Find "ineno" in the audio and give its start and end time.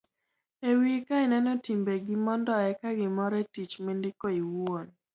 1.25-1.51